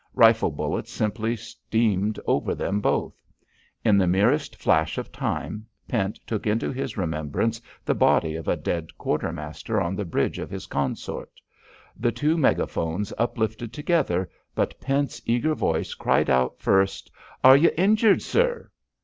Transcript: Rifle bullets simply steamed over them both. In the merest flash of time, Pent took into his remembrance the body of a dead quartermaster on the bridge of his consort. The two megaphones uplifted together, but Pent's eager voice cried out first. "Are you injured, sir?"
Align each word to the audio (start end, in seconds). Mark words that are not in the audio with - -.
Rifle 0.15 0.49
bullets 0.49 0.91
simply 0.91 1.35
steamed 1.35 2.19
over 2.25 2.55
them 2.55 2.79
both. 2.81 3.23
In 3.85 3.99
the 3.99 4.07
merest 4.07 4.55
flash 4.55 4.97
of 4.97 5.11
time, 5.11 5.67
Pent 5.87 6.17
took 6.25 6.47
into 6.47 6.71
his 6.71 6.97
remembrance 6.97 7.61
the 7.85 7.93
body 7.93 8.35
of 8.35 8.47
a 8.47 8.55
dead 8.57 8.97
quartermaster 8.97 9.79
on 9.79 9.95
the 9.95 10.03
bridge 10.03 10.39
of 10.39 10.49
his 10.49 10.65
consort. 10.65 11.33
The 11.95 12.11
two 12.11 12.35
megaphones 12.35 13.13
uplifted 13.19 13.73
together, 13.73 14.27
but 14.55 14.81
Pent's 14.81 15.21
eager 15.27 15.53
voice 15.53 15.93
cried 15.93 16.31
out 16.31 16.57
first. 16.57 17.11
"Are 17.43 17.55
you 17.55 17.69
injured, 17.77 18.23
sir?" 18.23 18.71